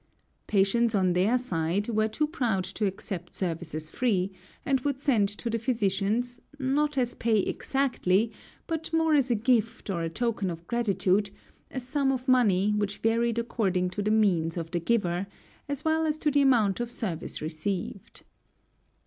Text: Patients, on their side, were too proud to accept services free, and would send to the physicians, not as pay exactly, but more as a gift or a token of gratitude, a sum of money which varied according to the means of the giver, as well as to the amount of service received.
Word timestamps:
Patients, 0.47 0.95
on 0.95 1.13
their 1.13 1.37
side, 1.37 1.87
were 1.89 2.07
too 2.07 2.25
proud 2.25 2.63
to 2.63 2.87
accept 2.87 3.35
services 3.35 3.87
free, 3.87 4.31
and 4.65 4.79
would 4.79 4.99
send 4.99 5.29
to 5.29 5.47
the 5.47 5.59
physicians, 5.59 6.41
not 6.57 6.97
as 6.97 7.13
pay 7.13 7.37
exactly, 7.37 8.31
but 8.65 8.91
more 8.91 9.13
as 9.13 9.29
a 9.29 9.35
gift 9.35 9.91
or 9.91 10.01
a 10.01 10.09
token 10.09 10.49
of 10.49 10.65
gratitude, 10.65 11.29
a 11.69 11.79
sum 11.79 12.11
of 12.11 12.27
money 12.27 12.71
which 12.75 12.97
varied 12.97 13.37
according 13.37 13.91
to 13.91 14.01
the 14.01 14.09
means 14.09 14.57
of 14.57 14.71
the 14.71 14.79
giver, 14.79 15.27
as 15.69 15.85
well 15.85 16.07
as 16.07 16.17
to 16.17 16.31
the 16.31 16.41
amount 16.41 16.79
of 16.79 16.89
service 16.89 17.39
received. 17.39 18.23